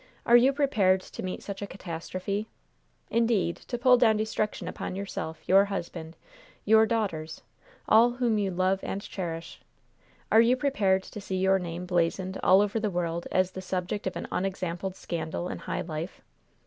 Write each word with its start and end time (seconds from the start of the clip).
Are 0.25 0.35
you 0.35 0.51
prepared 0.51 1.01
to 1.01 1.21
meet 1.21 1.43
such 1.43 1.61
a 1.61 1.67
catastrophe? 1.67 2.47
Indeed, 3.11 3.55
to 3.57 3.77
pull 3.77 3.97
down 3.97 4.17
destruction 4.17 4.67
upon 4.67 4.95
yourself, 4.95 5.47
your 5.47 5.65
husband, 5.65 6.17
your 6.65 6.87
daughters 6.87 7.43
all 7.87 8.09
whom 8.13 8.39
you 8.39 8.49
love 8.49 8.79
and 8.81 8.99
cherish? 9.03 9.61
Are 10.31 10.41
you 10.41 10.57
prepared 10.57 11.03
to 11.03 11.21
see 11.21 11.37
your 11.37 11.59
name 11.59 11.85
blazoned 11.85 12.39
all 12.41 12.61
over 12.61 12.79
the 12.79 12.89
world 12.89 13.27
as 13.31 13.51
the 13.51 13.61
subject 13.61 14.07
of 14.07 14.15
an 14.15 14.25
unexampled 14.31 14.95
scandal 14.95 15.47
in 15.47 15.59
high 15.59 15.81
life? 15.81 16.21